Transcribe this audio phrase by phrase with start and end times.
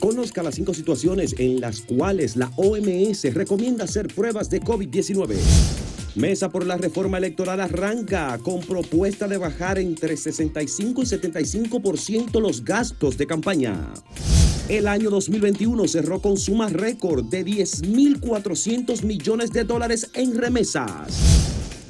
[0.00, 5.36] Conozca las cinco situaciones en las cuales la OMS recomienda hacer pruebas de COVID-19.
[6.14, 12.64] Mesa por la reforma electoral arranca con propuesta de bajar entre 65 y 75% los
[12.64, 13.92] gastos de campaña.
[14.68, 21.36] El año 2021 cerró con suma récord de 10.400 millones de dólares en remesas.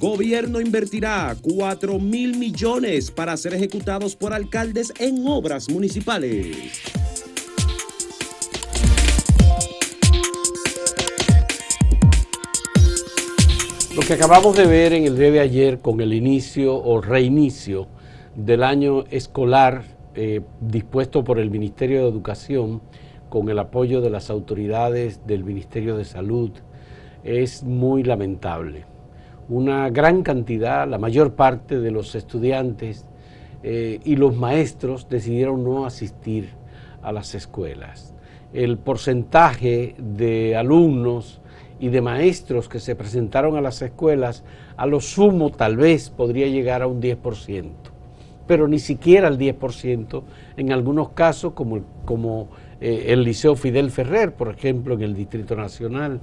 [0.00, 6.82] Gobierno invertirá 4 mil millones para ser ejecutados por alcaldes en obras municipales.
[13.96, 17.86] Lo que acabamos de ver en el día de ayer con el inicio o reinicio
[18.34, 22.82] del año escolar eh, dispuesto por el Ministerio de Educación
[23.30, 26.50] con el apoyo de las autoridades del Ministerio de Salud
[27.24, 28.84] es muy lamentable
[29.48, 33.06] una gran cantidad, la mayor parte de los estudiantes
[33.62, 36.50] eh, y los maestros decidieron no asistir
[37.02, 38.14] a las escuelas.
[38.52, 41.40] El porcentaje de alumnos
[41.78, 44.44] y de maestros que se presentaron a las escuelas,
[44.76, 47.70] a lo sumo tal vez podría llegar a un 10%,
[48.46, 50.22] pero ni siquiera al 10%
[50.56, 52.48] en algunos casos, como, como
[52.80, 56.20] eh, el Liceo Fidel Ferrer, por ejemplo, en el Distrito Nacional,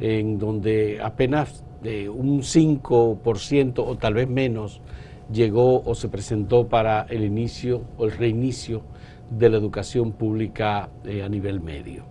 [0.00, 4.80] en donde apenas de un 5% o tal vez menos
[5.32, 8.82] llegó o se presentó para el inicio o el reinicio
[9.30, 12.04] de la educación pública eh, a nivel medio.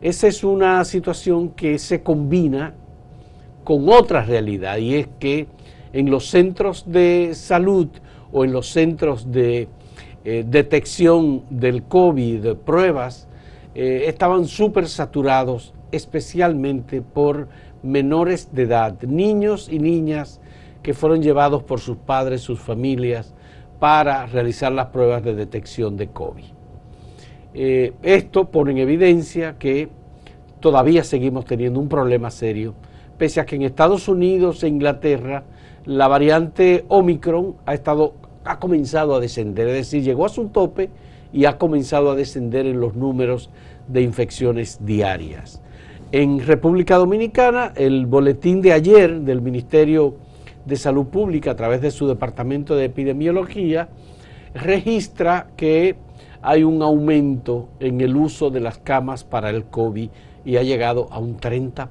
[0.00, 2.74] Esa es una situación que se combina
[3.64, 5.46] con otra realidad y es que
[5.92, 7.88] en los centros de salud
[8.32, 9.68] o en los centros de
[10.24, 13.28] eh, detección del COVID, pruebas,
[13.74, 17.48] eh, estaban súper saturados especialmente por
[17.82, 20.40] menores de edad, niños y niñas
[20.82, 23.34] que fueron llevados por sus padres, sus familias,
[23.78, 26.53] para realizar las pruebas de detección de COVID.
[27.54, 29.88] Eh, esto pone en evidencia que
[30.58, 32.74] todavía seguimos teniendo un problema serio,
[33.16, 35.44] pese a que en Estados Unidos e Inglaterra
[35.84, 38.14] la variante Omicron ha, estado,
[38.44, 40.90] ha comenzado a descender, es decir, llegó a su tope
[41.32, 43.50] y ha comenzado a descender en los números
[43.86, 45.62] de infecciones diarias.
[46.10, 50.16] En República Dominicana, el boletín de ayer del Ministerio
[50.64, 53.88] de Salud Pública a través de su Departamento de Epidemiología
[54.54, 55.96] registra que
[56.44, 60.10] hay un aumento en el uso de las camas para el COVID
[60.44, 61.88] y ha llegado a un 30%.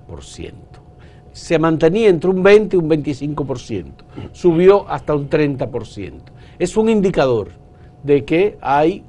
[1.32, 3.86] Se mantenía entre un 20 y un 25%,
[4.32, 6.12] subió hasta un 30%.
[6.60, 7.48] Es un indicador
[8.04, 9.04] de que hay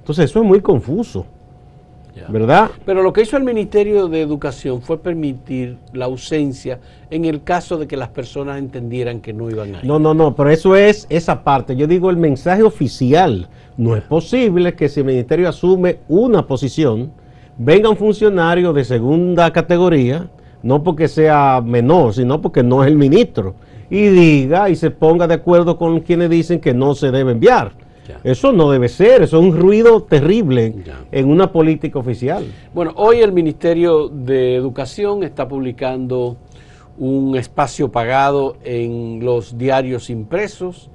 [0.00, 1.26] Entonces eso es muy confuso.
[2.28, 2.70] ¿Verdad?
[2.84, 6.78] Pero lo que hizo el Ministerio de Educación fue permitir la ausencia
[7.10, 9.84] en el caso de que las personas entendieran que no iban a ir.
[9.84, 11.76] No, no, no, pero eso es esa parte.
[11.76, 13.48] Yo digo el mensaje oficial.
[13.76, 17.12] No es posible que si el Ministerio asume una posición,
[17.56, 20.28] venga un funcionario de segunda categoría,
[20.62, 23.54] no porque sea menor, sino porque no es el ministro,
[23.88, 27.72] y diga y se ponga de acuerdo con quienes dicen que no se debe enviar.
[28.24, 30.74] Eso no debe ser, eso es un ruido terrible
[31.12, 32.44] en una política oficial.
[32.74, 36.36] Bueno, hoy el Ministerio de Educación está publicando
[36.98, 40.90] un espacio pagado en los diarios impresos,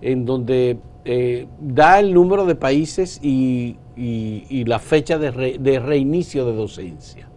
[0.00, 6.54] en donde eh, da el número de países y, la fecha de, de, reinicio de
[6.54, 7.28] docencia.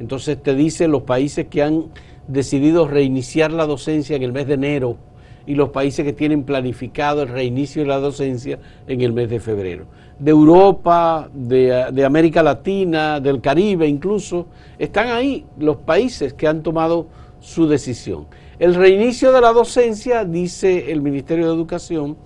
[0.00, 1.86] Entonces te dice los países que han
[2.26, 4.96] decidido reiniciar la docencia en el mes de enero
[5.46, 9.40] y los países que tienen planificado el reinicio de la docencia en el mes de
[9.40, 9.86] febrero.
[10.18, 14.46] De Europa, de, de América Latina, del Caribe incluso,
[14.78, 17.06] están ahí los países que han tomado
[17.40, 18.26] su decisión.
[18.58, 22.16] El reinicio de la docencia, dice el Ministerio de Educación,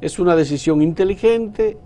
[0.00, 1.76] es una decisión inteligente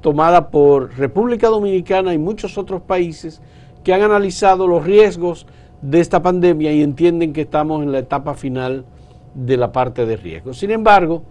[0.00, 3.42] tomada por República Dominicana y muchos otros países
[3.84, 5.46] que han analizado los riesgos
[5.82, 8.84] de esta pandemia y entienden que estamos en la etapa final
[9.34, 10.52] de la parte de riesgo.
[10.52, 11.22] Sin embargo,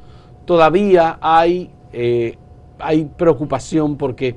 [0.46, 2.38] todavía hay, eh,
[2.80, 4.36] hay preocupación porque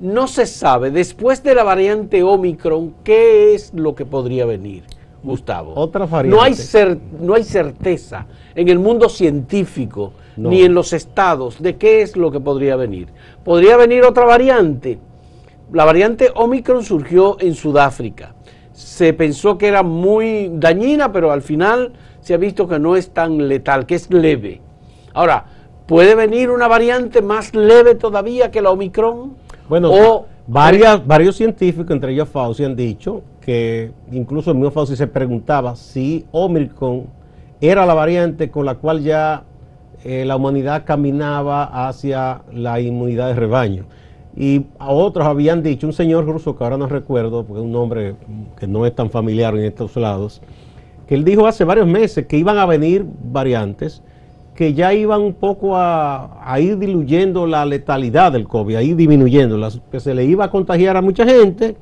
[0.00, 4.84] no se sabe, después de la variante Omicron, qué es lo que podría venir.
[5.22, 5.74] Gustavo.
[5.76, 6.54] Otra No hay,
[7.20, 12.30] no hay certeza en el mundo científico ni en los estados de qué es lo
[12.30, 13.08] que podría venir.
[13.44, 14.98] Podría venir otra variante.
[15.72, 18.34] La variante Omicron surgió en Sudáfrica.
[18.72, 23.10] Se pensó que era muy dañina, pero al final se ha visto que no es
[23.10, 24.60] tan letal, que es leve.
[25.12, 25.44] Ahora,
[25.86, 29.34] ¿puede venir una variante más leve todavía que la Omicron?
[29.68, 34.96] Bueno, o, varias, varios científicos, entre ellos Fauci, han dicho que incluso el mismo Fauci
[34.96, 37.06] se preguntaba si Omicron
[37.60, 39.44] era la variante con la cual ya
[40.04, 43.84] eh, la humanidad caminaba hacia la inmunidad de rebaño.
[44.34, 47.72] Y a otros habían dicho, un señor ruso que ahora no recuerdo, porque es un
[47.72, 48.14] nombre
[48.58, 50.40] que no es tan familiar en estos lados,
[51.14, 54.02] él dijo hace varios meses que iban a venir variantes
[54.54, 58.96] que ya iban un poco a, a ir diluyendo la letalidad del COVID, a ir
[58.96, 59.58] disminuyendo,
[59.90, 61.76] que se le iba a contagiar a mucha gente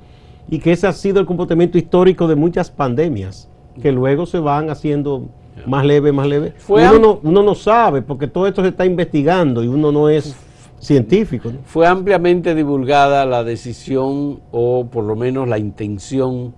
[0.49, 3.49] y que ese ha sido el comportamiento histórico de muchas pandemias,
[3.82, 5.29] que luego se van haciendo
[5.67, 6.55] más leve, más leve.
[6.69, 10.37] Uno no, uno no sabe, porque todo esto se está investigando y uno no es
[10.79, 11.53] científico.
[11.65, 16.55] Fue ampliamente divulgada la decisión o por lo menos la intención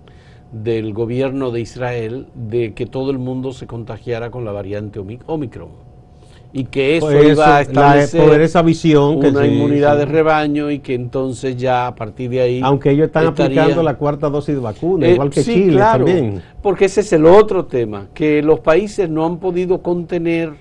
[0.53, 5.69] del gobierno de Israel de que todo el mundo se contagiara con la variante Omicron.
[6.55, 10.93] Y que eso, pues iba a establecer esa visión una inmunidad de rebaño y que
[10.93, 15.07] entonces ya a partir de ahí aunque ellos están aplicando la cuarta dosis de vacuna
[15.07, 16.43] igual que eh, Chile también.
[16.61, 20.53] porque ese es el otro tema que los países no han podido contener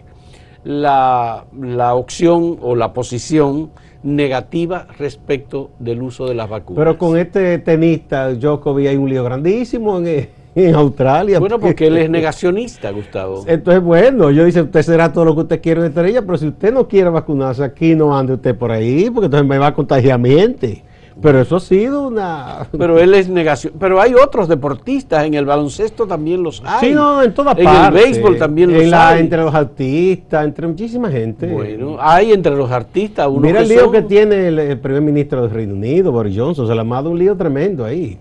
[0.65, 3.71] la, la opción o la posición
[4.03, 9.23] negativa respecto del uso de las vacunas pero con este tenista Djokovic hay un lío
[9.23, 11.39] grandísimo en en Australia.
[11.39, 13.45] Bueno, porque él es negacionista, Gustavo.
[13.47, 16.49] Entonces, bueno, yo dice, usted será todo lo que usted quiere en estrella, pero si
[16.49, 19.75] usted no quiere vacunarse aquí, no ande usted por ahí, porque entonces me va a
[19.75, 20.83] contagiar miente.
[21.21, 22.67] Pero eso ha sido una...
[22.79, 23.75] Pero él es negación.
[23.79, 26.89] Pero hay otros deportistas, en el baloncesto también los hay.
[26.89, 27.79] Sí, no, en todas partes.
[27.79, 29.21] En el béisbol también los hay.
[29.21, 31.47] Entre los artistas, entre muchísima gente.
[31.47, 35.51] Bueno, hay entre los artistas uno Mira el lío que tiene el, primer ministro del
[35.51, 38.19] Reino Unido, Boris Johnson, se le ha dado un lío tremendo ahí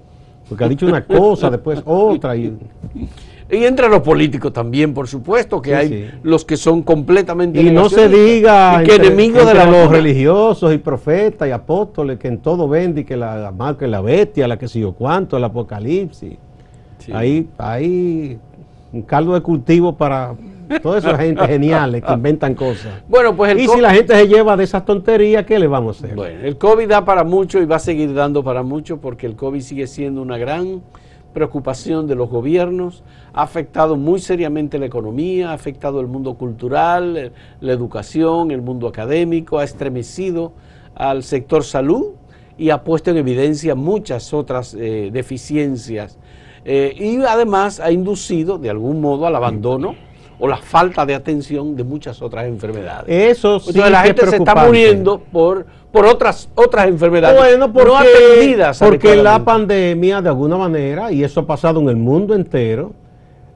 [0.52, 2.36] porque ha dicho una cosa, después otra.
[2.36, 2.54] Y...
[3.52, 7.62] y entre los políticos también, por supuesto, que hay los que son completamente...
[7.62, 12.38] Y no se diga que enemigos de los religiosos y profetas y apóstoles, que en
[12.40, 16.34] todo vende y que la marca la bestia, la que sé yo cuánto, el apocalipsis.
[17.14, 18.40] Ahí hay
[18.94, 20.36] un caldo de cultivo para
[20.80, 23.04] Toda esa gente geniales que inventan cosas.
[23.08, 26.06] Bueno, pues y si la gente se lleva de esas tonterías, ¿qué le vamos a
[26.06, 26.16] hacer?
[26.16, 29.36] Bueno, el COVID da para mucho y va a seguir dando para mucho porque el
[29.36, 30.82] COVID sigue siendo una gran
[31.34, 37.32] preocupación de los gobiernos, ha afectado muy seriamente la economía, ha afectado el mundo cultural,
[37.60, 40.54] la educación, el mundo académico, ha estremecido
[40.96, 42.14] al sector salud
[42.58, 46.18] y ha puesto en evidencia muchas otras eh, deficiencias.
[46.64, 49.96] Eh, y además ha inducido de algún modo al abandono
[50.42, 53.06] o la falta de atención de muchas otras enfermedades.
[53.08, 57.90] Eso sí Entonces, la gente se está muriendo por, por otras, otras enfermedades bueno, porque,
[57.90, 58.80] no atendidas.
[58.80, 62.92] Porque la pandemia, de alguna manera, y eso ha pasado en el mundo entero,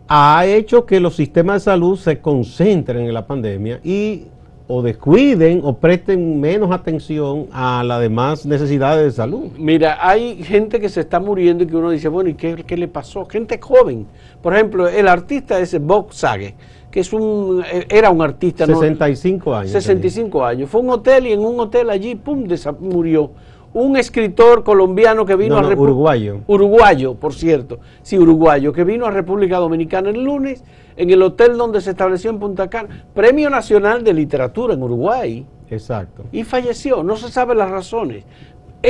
[0.07, 4.27] ha hecho que los sistemas de salud se concentren en la pandemia y
[4.67, 9.51] o descuiden o presten menos atención a las demás necesidades de salud.
[9.57, 12.75] Mira, hay gente que se está muriendo y que uno dice, bueno, ¿y qué, qué
[12.75, 13.25] le pasó?
[13.25, 14.07] Gente joven.
[14.41, 16.55] Por ejemplo, el artista ese Bob Sage,
[16.89, 18.65] que es un, eh, era un artista...
[18.65, 19.71] 65 años.
[19.71, 20.69] 65 años.
[20.69, 22.47] Fue a un hotel y en un hotel allí, pum,
[22.79, 23.31] murió.
[23.75, 25.81] Un escritor colombiano que vino a República...
[25.81, 26.39] Uruguayo.
[26.47, 27.79] Uruguayo, por cierto.
[28.03, 30.63] Sí, uruguayo, que vino a República Dominicana el lunes
[30.95, 33.05] en el hotel donde se estableció en Punta Cana.
[33.13, 35.45] Premio Nacional de Literatura en Uruguay.
[35.69, 36.23] Exacto.
[36.31, 37.03] Y falleció.
[37.03, 38.23] No se sabe las razones.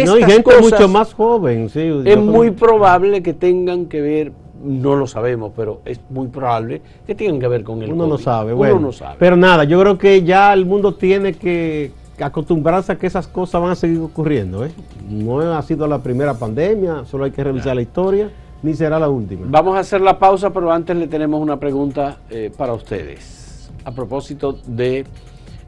[0.05, 1.67] no, hay gente mucho más joven.
[1.69, 6.81] Sí, es muy probable que tengan que ver no lo sabemos, pero es muy probable
[7.05, 8.23] que tengan que ver con el Uno no COVID.
[8.23, 8.79] sabe, Uno bueno.
[8.79, 9.15] no sabe.
[9.19, 13.61] Pero nada, yo creo que ya el mundo tiene que acostumbrarse a que esas cosas
[13.61, 14.65] van a seguir ocurriendo.
[14.65, 14.71] ¿eh?
[15.09, 18.29] No ha sido la primera pandemia, solo hay que revisar la historia,
[18.63, 19.45] ni será la última.
[19.49, 23.69] Vamos a hacer la pausa, pero antes le tenemos una pregunta eh, para ustedes.
[23.83, 25.05] A propósito de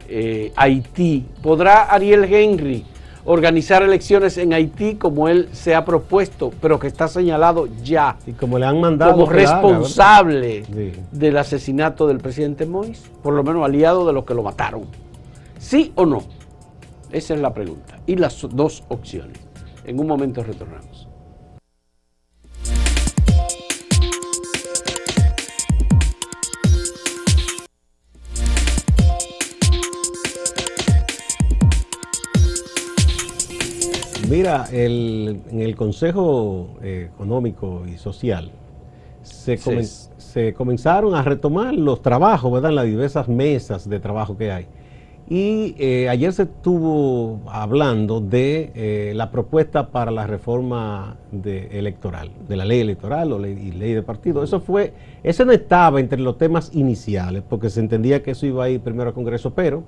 [0.07, 2.85] eh, Haití, ¿podrá Ariel Henry
[3.25, 8.31] organizar elecciones en Haití como él se ha propuesto, pero que está señalado ya Y
[8.31, 9.11] como le han mandado...
[9.11, 10.93] como responsable Sí.
[11.11, 13.09] del asesinato del presidente Moïse?
[13.21, 14.83] Por lo menos aliado de los que lo mataron.
[15.59, 16.23] ¿Sí o no?
[17.11, 17.99] Esa es la pregunta.
[18.05, 19.39] Y las dos opciones.
[19.85, 21.07] En un momento retornamos.
[34.29, 38.51] Mira, el- en el Consejo eh, Económico y Social
[39.21, 42.71] se, comen- se comenzaron a retomar los trabajos, ¿verdad?
[42.71, 44.67] Las diversas mesas de trabajo que hay.
[45.29, 52.31] Y eh, ayer se estuvo hablando de eh, la propuesta para la reforma de- electoral,
[52.48, 54.41] de la ley electoral o ley, y ley de partido.
[54.41, 54.93] Eso fue,
[55.24, 58.79] ese no estaba entre los temas iniciales, porque se entendía que eso iba a ir
[58.79, 59.84] primero al Congreso, pero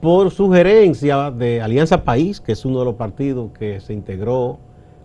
[0.00, 4.58] por sugerencia de Alianza País, que es uno de los partidos que se integró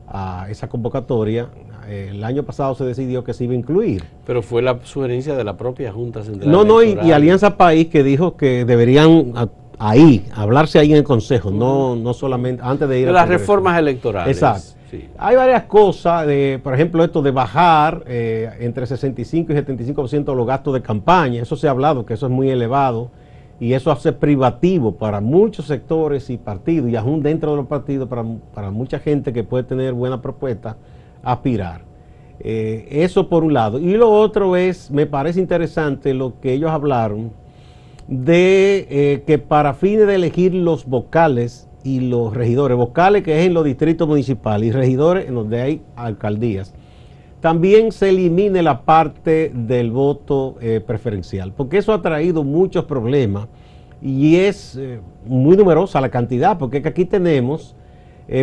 [0.08, 1.50] a esa convocatoria,
[1.88, 4.04] eh, el año pasado se decidió que se iba a incluir.
[4.26, 6.52] Pero fue la sugerencia de la propia Junta Central.
[6.52, 9.34] No, no, y, Alianza País que dijo que deberían
[9.80, 13.40] ahí, hablarse ahí en el Consejo, no, no solamente antes de ir De las Congreso.
[13.42, 14.38] reformas electorales.
[14.38, 14.78] Exacto.
[14.90, 15.10] Sí.
[15.18, 20.48] Hay varias cosas, de, por ejemplo, esto de bajar eh, entre 65 y 75% los
[20.48, 21.42] gastos de campaña.
[21.42, 23.12] Eso se ha hablado, que eso es muy elevado
[23.60, 28.08] y eso hace privativo para muchos sectores y partidos y aún dentro de los partidos
[28.08, 30.78] para, para mucha gente que puede tener buena propuesta
[31.24, 31.82] aspirar.
[32.40, 33.80] Eh, eso por un lado.
[33.80, 37.32] Y lo otro es, me parece interesante lo que ellos hablaron
[38.08, 43.46] de eh, que para fines de elegir los vocales y los regidores, vocales que es
[43.48, 46.74] en los distritos municipales y regidores en donde hay alcaldías,
[47.40, 53.48] también se elimine la parte del voto eh, preferencial, porque eso ha traído muchos problemas
[54.02, 57.76] y es eh, muy numerosa la cantidad, porque aquí tenemos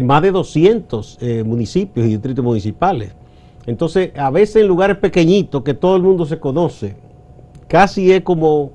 [0.03, 3.15] más de 200 eh, municipios y distritos municipales.
[3.67, 6.97] Entonces, a veces en lugares pequeñitos que todo el mundo se conoce,
[7.69, 8.73] casi es como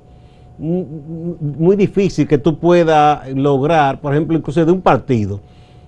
[0.60, 5.40] muy difícil que tú puedas lograr, por ejemplo, incluso de un partido,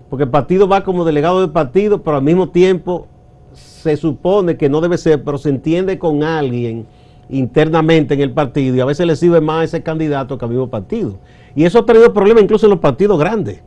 [0.10, 3.08] porque el partido va como delegado del partido, pero al mismo tiempo
[3.54, 6.86] se supone que no debe ser, pero se entiende con alguien
[7.30, 10.52] internamente en el partido y a veces le sirve más a ese candidato que al
[10.52, 11.18] mismo partido.
[11.56, 13.62] Y eso ha traído problemas incluso en los partidos grandes.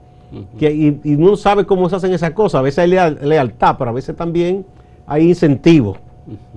[0.58, 2.58] que, y, y uno sabe cómo se hacen esas cosas.
[2.58, 4.64] A veces hay leal- lealtad, pero a veces también
[5.06, 5.99] hay incentivos,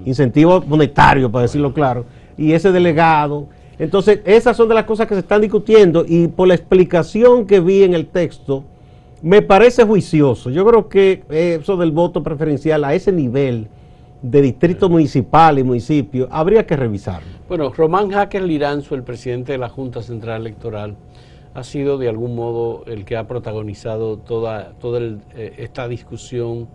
[0.06, 2.06] incentivos monetarios, para decirlo claro.
[2.38, 3.48] Y ese delegado.
[3.80, 7.60] Entonces, esas son de las cosas que se están discutiendo y por la explicación que
[7.60, 8.64] vi en el texto,
[9.22, 10.50] me parece juicioso.
[10.50, 13.68] Yo creo que eh, eso del voto preferencial a ese nivel
[14.22, 17.28] de distrito municipal y municipio habría que revisarlo.
[17.48, 20.96] Bueno, Román Jaques Liranzo, el presidente de la Junta Central Electoral,
[21.54, 26.68] ha sido de algún modo el que ha protagonizado toda, toda el, eh, esta discusión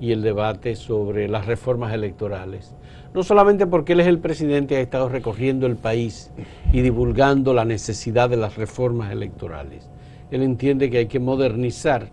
[0.00, 2.74] y el debate sobre las reformas electorales.
[3.16, 6.30] No solamente porque él es el presidente y ha estado recorriendo el país
[6.70, 9.88] y divulgando la necesidad de las reformas electorales.
[10.30, 12.10] Él entiende que hay que modernizar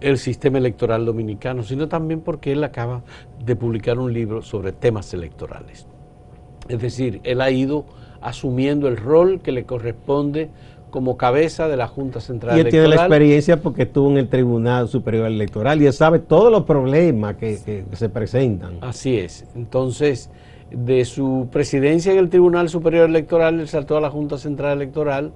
[0.00, 3.02] el sistema electoral dominicano, sino también porque él acaba
[3.44, 5.86] de publicar un libro sobre temas electorales.
[6.66, 7.84] Es decir, él ha ido
[8.22, 10.48] asumiendo el rol que le corresponde
[10.92, 13.10] como cabeza de la Junta Central Y él tiene la Electoral.
[13.12, 17.56] experiencia porque estuvo en el Tribunal Superior Electoral y él sabe todos los problemas que,
[17.92, 18.76] se presentan.
[18.82, 19.46] Así es.
[19.56, 20.30] Entonces,
[20.70, 25.32] de su presidencia en el Tribunal Superior Electoral, él saltó a la Junta Central Electoral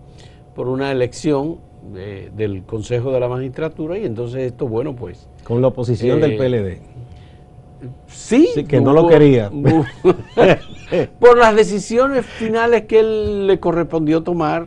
[0.54, 1.56] por una elección
[1.94, 6.20] de- del Consejo de la Magistratura y entonces esto, bueno, pues Con la oposición Eh,
[6.28, 6.78] del PLD.
[8.08, 8.48] sí.
[8.54, 9.48] Sí, que no lo quería.
[9.50, 9.84] hubo-
[11.18, 14.66] por las decisiones finales que él le correspondió tomar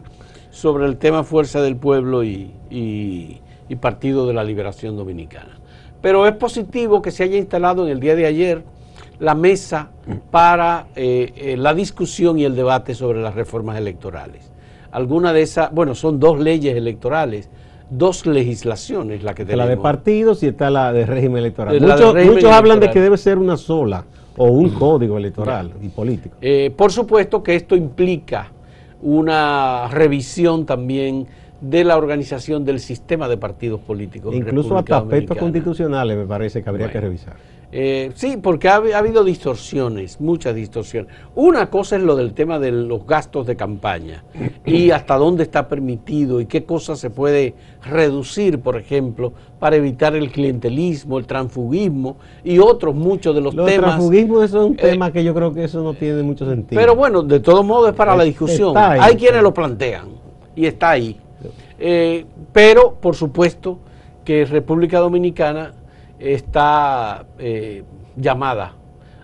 [0.50, 5.60] sobre el tema Fuerza del Pueblo y, y- y Partido de la Liberación Dominicana.
[6.02, 8.64] Pero es positivo que se haya instalado en el día de ayer
[9.20, 9.90] la mesa
[10.32, 14.50] para eh, eh, la discusión y el debate sobre las reformas electorales.
[14.92, 17.50] Alguna de esas, bueno, son dos leyes electorales,
[17.92, 19.66] dos legislaciones la que tenemos.
[19.66, 21.74] la de partidos y está la de régimen electoral.
[21.80, 24.04] De Muchos, régimen muchos hablan de que debe ser una sola
[24.38, 26.38] o un código electoral y político.
[26.42, 28.52] Eh, por supuesto que esto implica
[29.02, 31.28] una revisión también
[31.62, 34.34] de la organización del sistema de partidos políticos.
[34.34, 36.94] Incluso hasta aspectos constitucionales me parece que habría Bueno.
[36.94, 37.36] que revisar.
[37.72, 41.14] Eh, sí, porque ha, ha, habido distorsiones, muchas distorsiones.
[41.36, 44.24] Una cosa es lo del tema de los gastos de campaña
[44.66, 50.16] y hasta dónde está permitido y qué cosas se puede reducir, por ejemplo, para evitar
[50.16, 53.72] el clientelismo, el transfugismo y otros muchos de los temas.
[53.72, 56.80] El transfugismo es un eh, tema que yo creo que eso no tiene mucho sentido.
[56.82, 58.76] Pero bueno, de todos modos es para la discusión.
[58.76, 60.08] Hay quienes lo plantean
[60.56, 61.20] y está ahí.
[61.78, 63.80] Eh, pero, por supuesto,
[64.26, 65.74] que República Dominicana
[66.20, 67.84] está eh,
[68.16, 68.74] llamada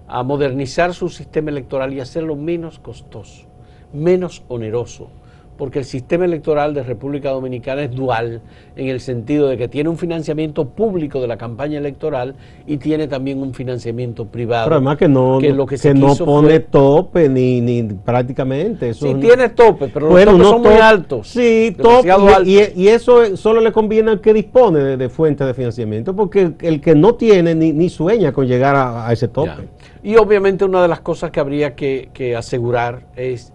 [0.08, 3.48] a modernizar su sistema electoral y hacerlo menos costoso,
[3.94, 5.10] menos oneroso
[5.58, 8.42] porque el sistema electoral de República Dominicana es dual
[8.76, 12.36] en el sentido de que tiene un financiamiento público de la campaña electoral
[12.68, 14.66] y tiene también un financiamiento privado.
[14.66, 18.90] Pero además que no, que no pone tope ni, ni prácticamente.
[18.90, 21.28] Eso sí, tiene tope, pero los topes son muy altos.
[21.28, 22.10] Sí, tope,
[22.46, 26.82] y, eso solo le conviene al que dispone de, de fuentes de financiamiento, porque el,
[26.82, 29.68] que no tiene ni, ni sueña con llegar a, ese tope.
[30.04, 33.54] Y obviamente una de las cosas que habría que, que asegurar es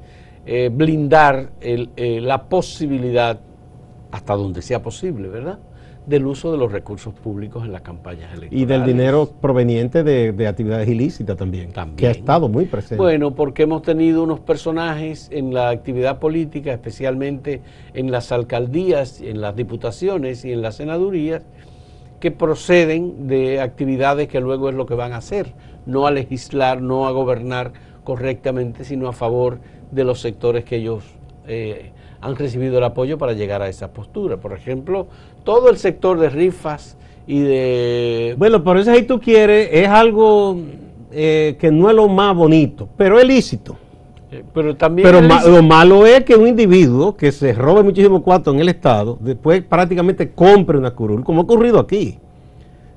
[0.53, 3.39] eh, blindar eh, la posibilidad,
[4.11, 5.61] hasta donde sea posible, ¿verdad?
[6.07, 8.61] del uso de los recursos públicos en las campañas electorales.
[8.61, 12.97] Y del dinero proveniente de, actividades ilícitas también, también, que ha estado muy presente.
[12.97, 17.61] Bueno, porque hemos tenido unos personajes en la actividad política, especialmente
[17.95, 21.45] en las alcaldías, en las diputaciones y en las senadurías,
[22.19, 25.55] que proceden de actividades que luego es lo que van a hacer,
[25.87, 31.05] no a legislar, no a gobernar correctamente, sino a favor de los sectores que ellos
[31.47, 34.37] eh, han recibido el apoyo para llegar a esa postura.
[34.37, 35.07] Por ejemplo,
[35.45, 38.35] todo el sector de rifas y de...
[38.39, 40.59] Bueno, por eso ahí tú quieres, es algo
[41.13, 43.77] eh, que no es lo más bonito, pero es lícito.
[44.31, 48.53] Eh, pero también pero lo malo es que un individuo que se robe muchísimo cuarto
[48.53, 52.19] en el Estado, después prácticamente compre una curul, como ha ocurrido aquí.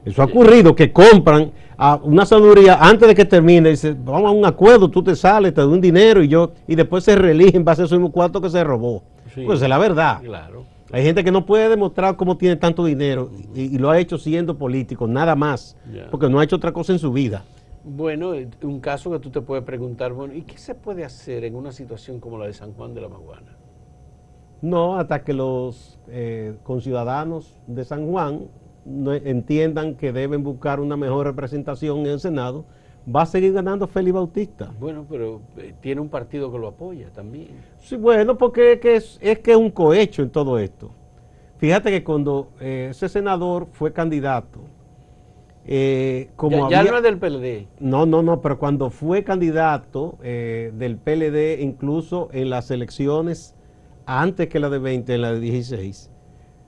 [0.05, 4.31] Eso ha ocurrido, que compran a una sabiduría antes de que termine, dice, vamos a
[4.31, 7.63] un acuerdo, tú te sales, te doy un dinero y yo, y después se religen
[7.67, 9.03] va a ser su mismo cuarto que se robó.
[9.45, 10.21] Pues es la verdad.
[10.21, 10.65] Claro.
[10.91, 14.57] Hay gente que no puede demostrar cómo tiene tanto dinero y, lo ha hecho siendo
[14.57, 15.75] político, nada más,
[16.11, 17.43] porque no ha hecho otra cosa en su vida.
[17.83, 21.43] Bueno, eh, un caso que tú te puedes preguntar, bueno, ¿y qué se puede hacer
[21.43, 23.57] en una situación como la de San Juan de la Maguana?
[24.61, 28.47] No, hasta que los eh, conciudadanos de San Juan
[28.85, 32.65] entiendan que deben buscar una mejor representación en el Senado,
[33.13, 34.71] va a seguir ganando Félix Bautista.
[34.79, 37.49] Bueno, pero eh, tiene un partido que lo apoya también.
[37.79, 40.91] Sí, bueno, porque es que es, que es un cohecho en todo esto.
[41.57, 44.61] Fíjate que cuando eh, ese senador fue candidato,
[45.65, 47.67] eh, como ya, no es del PLD.
[47.79, 53.55] No, no, no, pero cuando fue candidato del PLD, incluso en las elecciones
[54.05, 56.11] antes que la de 20, en la de 16,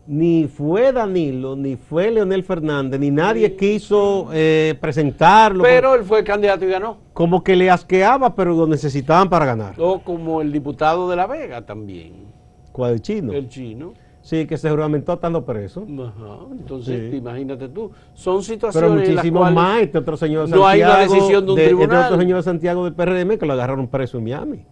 [0.07, 5.63] ni fue Danilo, ni fue Leonel Fernández, ni nadie quiso eh, presentarlo.
[5.63, 6.97] Pero él fue candidato y ganó.
[7.13, 9.73] Como que le asqueaba, pero lo necesitaban para ganar.
[9.77, 12.25] O como el diputado de La Vega también.
[12.71, 12.93] ¿Cuál?
[12.93, 13.33] El chino.
[13.33, 13.93] El chino.
[14.21, 15.85] Sí, que se juramentó estando preso.
[15.87, 17.91] Ajá, entonces imagínate tú.
[18.15, 18.89] Son situaciones.
[18.91, 19.81] Pero muchísimo más.
[19.83, 20.63] Este otro señor de Santiago.
[20.63, 22.01] No hay una decisión de un tribunal.
[22.01, 24.65] Este otro señor de Santiago del PRM que lo agarraron preso en Miami.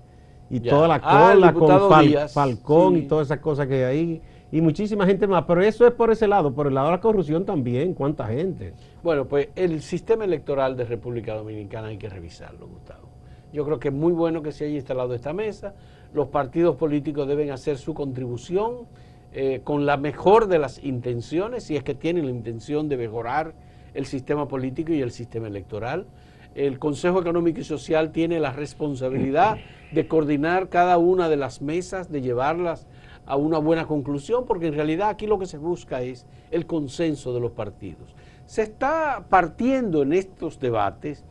[0.49, 4.21] Y toda la ah, cola con Falcón y todas esas cosas que hay ahí
[4.53, 5.45] y muchísima gente más.
[5.45, 8.73] Pero eso es por ese lado, por el lado de la corrupción también, ¿cuánta gente?
[9.01, 13.09] Bueno, pues el sistema electoral de República Dominicana hay que revisarlo, Gustavo.
[13.51, 15.73] Yo creo que es muy bueno que se haya instalado esta mesa.
[16.13, 18.85] Los partidos políticos deben hacer su contribución
[19.31, 23.55] eh, con la mejor de las intenciones, si es que tienen la intención de mejorar
[23.95, 26.05] el sistema político y el sistema electoral.
[26.53, 29.57] El Consejo Económico y Social tiene la responsabilidad
[29.91, 32.85] de coordinar cada una de las mesas, de llevarlas
[33.25, 37.33] a una buena conclusión, porque en realidad aquí lo que se busca es el consenso
[37.33, 38.15] de los partidos.
[38.45, 41.23] Se está partiendo en estos debates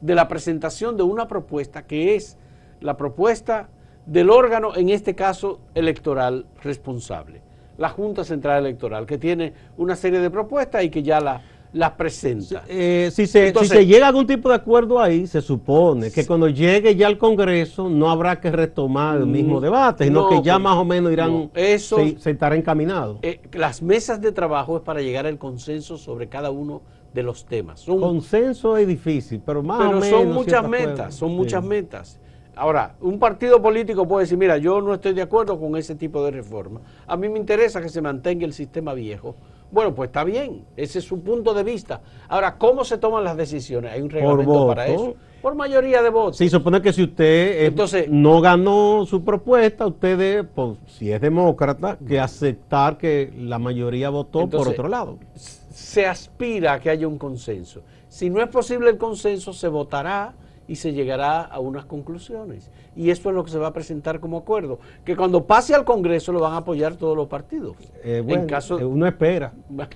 [0.00, 2.36] de la presentación de una propuesta que es
[2.80, 3.68] la propuesta
[4.04, 7.42] del órgano, en este caso electoral responsable,
[7.76, 11.92] la Junta Central Electoral, que tiene una serie de propuestas y que ya la las
[11.92, 12.64] presenta.
[12.68, 16.26] Eh, si, se, si se llega a algún tipo de acuerdo ahí, se supone que
[16.26, 20.42] cuando llegue ya al Congreso no habrá que retomar el mismo mm, debate, sino que
[20.42, 23.18] ya más o menos irán, eso, se, estará encaminado.
[23.22, 27.46] Eh, las mesas de trabajo es para llegar al consenso sobre cada uno de los
[27.46, 27.84] temas.
[27.84, 30.06] consenso es difícil, pero más o menos.
[30.08, 32.20] son muchas metas, son muchas metas.
[32.54, 36.24] Ahora, un partido político puede decir, mira, yo no estoy de acuerdo con ese tipo
[36.24, 36.80] de reforma.
[37.06, 39.36] A mí me interesa que se mantenga el sistema viejo
[39.70, 42.00] bueno, pues está bien, ese es su punto de vista.
[42.28, 43.92] Ahora, ¿cómo se toman las decisiones?
[43.92, 45.14] ¿Hay un reglamento para eso?
[45.42, 46.38] Por mayoría de votos.
[46.38, 51.20] Sí, supone que si usted Entonces, no ganó su propuesta, usted, debe, pues, si es
[51.20, 55.18] demócrata, que aceptar que la mayoría votó por otro lado.
[55.34, 57.82] Se aspira a que haya un consenso.
[58.08, 60.34] Si no es posible el consenso, se votará
[60.68, 62.70] y se llegará a unas conclusiones.
[62.94, 65.84] Y esto es lo que se va a presentar como acuerdo, que cuando pase al
[65.84, 67.76] Congreso lo van a apoyar todos los partidos.
[68.02, 68.78] Eh, en caso...
[68.78, 69.52] Eh, uno espera,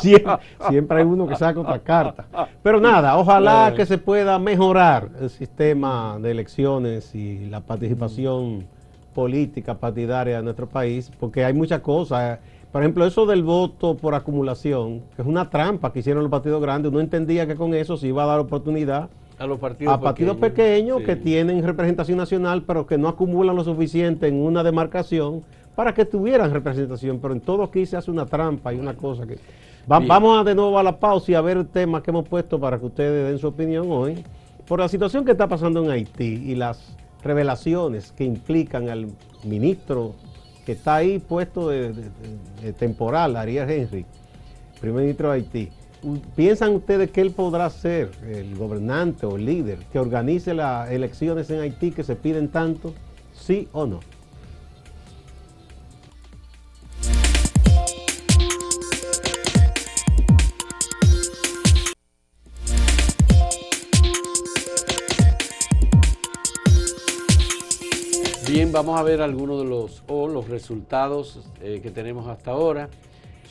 [0.68, 2.26] siempre, hay uno que saca otra carta.
[2.62, 8.66] Pero nada, ojalá que se pueda mejorar el sistema de elecciones y la participación
[9.14, 12.38] política partidaria de nuestro país, porque hay muchas cosas.
[12.70, 16.60] Por ejemplo, eso del voto por acumulación, que es una trampa que hicieron los partidos
[16.60, 20.36] grandes, uno entendía que con eso se iba a dar oportunidad a los partidos, partidos
[20.38, 25.42] pequeños, que tienen representación nacional, pero que no acumulan lo suficiente en una demarcación
[25.74, 27.18] para que tuvieran representación.
[27.20, 29.38] Pero en todo aquí se hace una trampa y una cosa que...
[29.86, 32.58] vamos a de nuevo a la pausa y a ver el tema que hemos puesto
[32.58, 34.24] para que ustedes den su opinión hoy.
[34.66, 39.08] Por la situación que está pasando en Haití y las revelaciones que implican al
[39.44, 40.14] ministro
[40.64, 41.92] que está ahí puesto de,
[42.76, 44.04] temporal, Ariel Henry,
[44.80, 45.70] primer ministro de Haití
[46.36, 51.50] ¿Piensan ustedes que él podrá ser el gobernante o el líder que organice las elecciones
[51.50, 52.94] en Haití que se piden tanto?
[53.32, 54.00] ¿Sí o no?
[68.48, 72.88] Bien, vamos a ver algunos de los o los resultados eh, que tenemos hasta ahora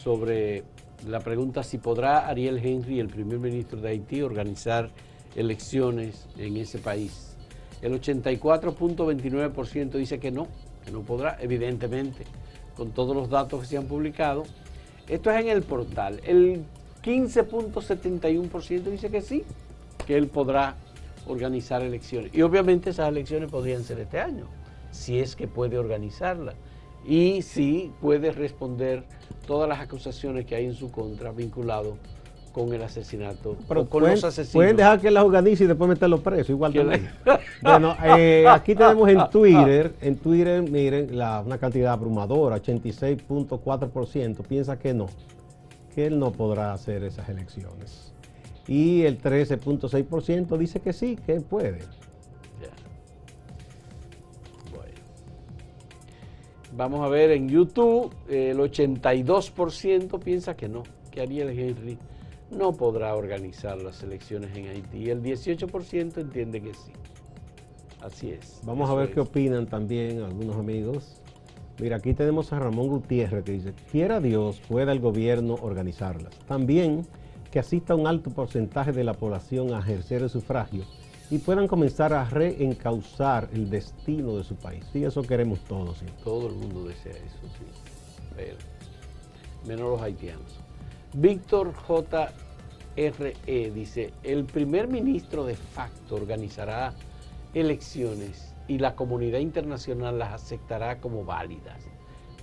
[0.01, 0.63] sobre
[1.07, 4.89] la pregunta si podrá Ariel Henry, el primer ministro de Haití, organizar
[5.35, 7.35] elecciones en ese país.
[7.81, 10.47] El 84.29% dice que no,
[10.83, 12.23] que no podrá, evidentemente,
[12.75, 14.43] con todos los datos que se han publicado.
[15.07, 16.19] Esto es en el portal.
[16.25, 16.63] El
[17.03, 19.43] 15.71% dice que sí,
[20.07, 20.75] que él podrá
[21.27, 22.33] organizar elecciones.
[22.33, 24.47] Y obviamente esas elecciones podrían ser este año,
[24.91, 26.55] si es que puede organizarlas.
[27.07, 29.03] Y si puede responder
[29.45, 31.97] todas las acusaciones que hay en su contra vinculado
[32.55, 34.53] con el asesinato con pueden, los asesinos.
[34.53, 37.09] Pueden dejar que las organice y después meterlos presos, igual también.
[37.61, 44.79] bueno, eh, aquí tenemos en Twitter, en Twitter, miren, la, una cantidad abrumadora, 86.4% piensa
[44.79, 45.07] que no,
[45.93, 48.13] que él no podrá hacer esas elecciones.
[48.67, 51.79] Y el 13.6% dice que sí, que él puede.
[56.75, 61.97] Vamos a ver en YouTube, el 82% piensa que no, que Ariel Henry
[62.51, 64.97] no podrá organizar las elecciones en Haití.
[64.97, 66.91] Y el 18% entiende que sí.
[68.01, 68.59] Así es.
[68.65, 71.21] Vamos a ver qué opinan también algunos amigos.
[71.79, 76.37] Mira, aquí tenemos a Ramón Gutiérrez que dice, quiera Dios pueda el gobierno organizarlas.
[76.45, 77.07] También
[77.51, 80.83] que asista un alto porcentaje de la población a ejercer el sufragio
[81.29, 84.85] y puedan comenzar a reencauzar el destino de su país.
[84.93, 86.03] Sí, eso queremos todos.
[86.23, 87.65] Todo el mundo desea eso, sí.
[88.35, 88.57] Pero,
[89.65, 90.59] menos los haitianos.
[91.13, 93.71] Víctor J.R.E.
[93.71, 96.93] dice, el primer ministro de facto organizará
[97.53, 101.83] elecciones y la comunidad internacional las aceptará como válidas,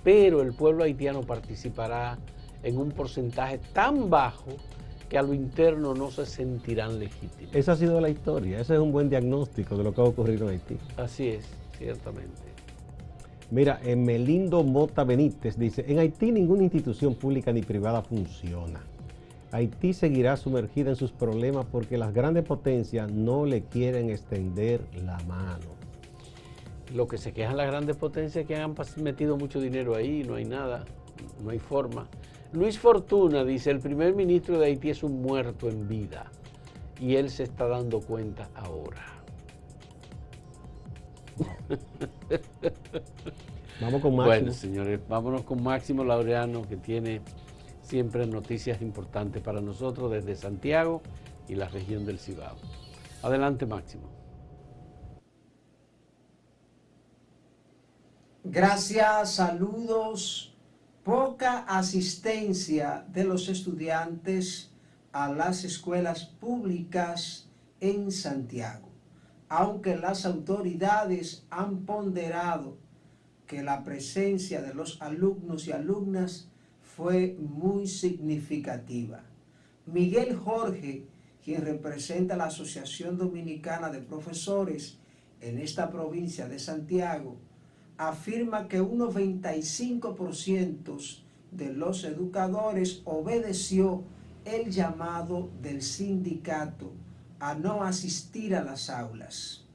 [0.03, 2.17] pero el pueblo haitiano participará
[2.63, 4.51] en un porcentaje tan bajo
[5.13, 7.53] que a lo interno no se sentirán legítimos.
[7.53, 10.49] Esa ha sido la historia, ese es un buen diagnóstico de lo que ha ocurrido
[10.49, 10.75] en Haití.
[10.97, 11.45] Así es,
[11.77, 12.41] ciertamente.
[13.51, 18.81] Mira, Melindo Mota Benítez dice, en Haití ninguna institución pública ni privada funciona.
[19.51, 25.19] Haití seguirá sumergida en sus problemas porque las grandes potencias no le quieren extender la
[25.27, 25.75] mano.
[26.91, 30.33] Lo que se quejan las grandes potencias es que han metido mucho dinero ahí, no
[30.33, 30.85] hay nada,
[31.43, 32.07] no hay forma.
[32.53, 36.31] Luis Fortuna dice, el primer ministro de Haití es un muerto en vida
[36.99, 39.07] y él se está dando cuenta ahora.
[43.81, 44.25] Vamos con Máximo.
[44.25, 47.21] Bueno, señores, vámonos con Máximo Laureano, que tiene
[47.81, 51.01] siempre noticias importantes para nosotros desde Santiago
[51.47, 52.57] y la región del Cibao.
[53.23, 54.03] Adelante, Máximo.
[58.43, 60.52] Gracias, saludos
[61.03, 64.71] poca asistencia de los estudiantes
[65.11, 67.49] a las escuelas públicas
[67.81, 68.87] en Santiago,
[69.49, 72.77] aunque las autoridades han ponderado
[73.47, 76.47] que la presencia de los alumnos y alumnas
[76.81, 79.23] fue muy significativa.
[79.85, 81.05] Miguel Jorge,
[81.43, 84.97] quien representa la Asociación Dominicana de Profesores
[85.41, 87.35] en esta provincia de Santiago,
[88.09, 94.03] afirma que un 95% de los educadores obedeció
[94.45, 96.91] el llamado del sindicato
[97.39, 99.65] a no asistir a las aulas.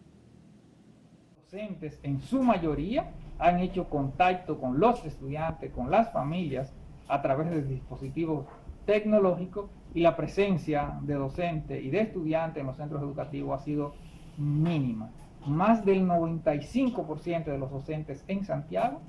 [1.43, 6.73] Docentes en su mayoría han hecho contacto con los estudiantes, con las familias,
[7.09, 8.47] a través de dispositivos
[8.85, 13.95] tecnológicos y la presencia de docentes y de estudiantes en los centros educativos ha sido
[14.37, 15.11] mínima.
[15.49, 19.01] Más del 95% de los docentes en Santiago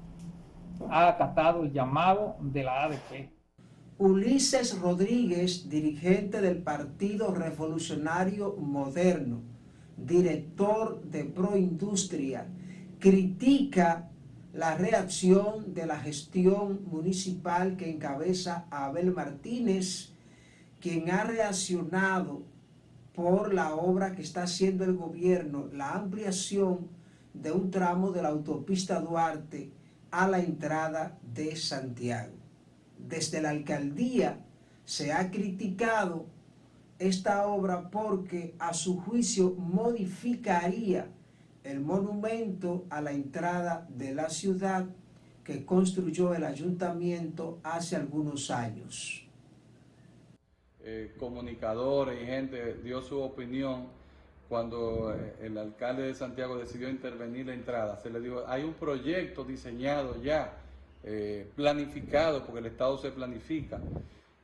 [0.89, 3.31] ha acatado el llamado de la ADP.
[3.97, 9.41] Ulises Rodríguez, dirigente del Partido Revolucionario Moderno,
[9.97, 12.47] director de Proindustria,
[12.99, 14.09] critica
[14.53, 20.13] la reacción de la gestión municipal que encabeza Abel Martínez,
[20.79, 22.43] quien ha reaccionado
[23.19, 26.87] por la obra que está haciendo el gobierno, la ampliación
[27.33, 29.71] de un tramo de la autopista Duarte
[30.09, 32.31] a la entrada de Santiago.
[32.97, 34.39] Desde la alcaldía
[34.85, 36.27] se ha criticado
[36.97, 41.09] esta obra porque a su juicio modificaría
[41.65, 44.85] el monumento a la entrada de la ciudad
[45.43, 49.28] que construyó el ayuntamiento hace algunos años.
[50.81, 53.87] Eh, comunicadores y gente dio su opinión
[54.49, 57.97] cuando eh, el alcalde de Santiago decidió intervenir la entrada.
[58.01, 60.57] Se le dijo, hay un proyecto diseñado ya,
[61.03, 63.79] eh, planificado, porque el Estado se planifica.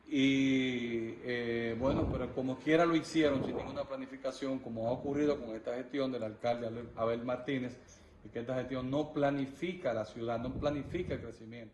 [0.07, 5.55] Y eh, bueno, pero como quiera lo hicieron sin ninguna planificación, como ha ocurrido con
[5.55, 7.75] esta gestión del alcalde Abel Martínez,
[8.23, 11.73] y que esta gestión no planifica la ciudad, no planifica el crecimiento.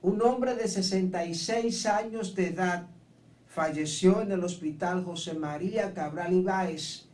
[0.00, 2.88] Un hombre de 66 años de edad
[3.52, 7.06] falleció en el hospital José María Cabral Ibáez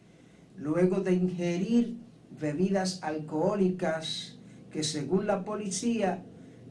[0.56, 1.96] luego de ingerir
[2.40, 4.38] bebidas alcohólicas
[4.72, 6.22] que según la policía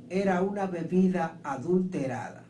[0.10, 2.46] era una bebida adulterada.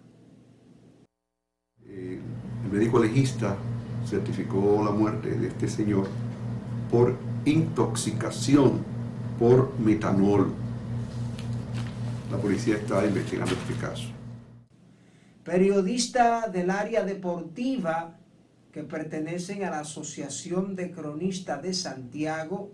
[1.88, 2.20] Eh,
[2.66, 3.58] el médico legista
[4.06, 6.08] certificó la muerte de este señor
[6.92, 8.84] por intoxicación
[9.40, 10.54] por metanol.
[12.30, 14.17] La policía está investigando este caso.
[15.48, 18.20] Periodista del área deportiva
[18.74, 22.74] que pertenecen a la Asociación de Cronistas de Santiago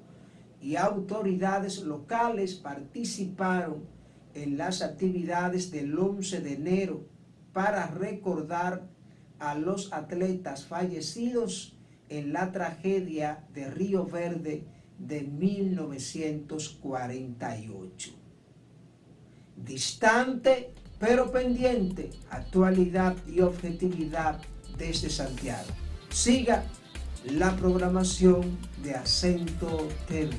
[0.59, 3.83] y autoridades locales participaron
[4.33, 7.05] en las actividades del 11 de enero
[7.53, 8.89] para recordar
[9.37, 11.77] a los atletas fallecidos
[12.09, 14.63] en la tragedia de Río Verde
[14.97, 18.11] de 1948.
[19.57, 20.73] Distante
[21.05, 24.39] pero pendiente, actualidad y objetividad
[24.77, 25.67] desde Santiago.
[26.09, 26.63] Siga
[27.25, 30.31] la programación de Acento TV.